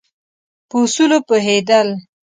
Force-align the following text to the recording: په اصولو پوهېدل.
په 0.69 0.75
اصولو 0.83 1.17
پوهېدل. 1.27 1.87